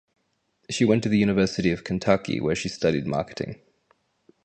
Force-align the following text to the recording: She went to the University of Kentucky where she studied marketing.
She 0.67 0.83
went 0.83 1.03
to 1.03 1.09
the 1.09 1.19
University 1.19 1.69
of 1.71 1.83
Kentucky 1.83 2.39
where 2.41 2.55
she 2.55 2.69
studied 2.69 3.05
marketing. 3.05 3.61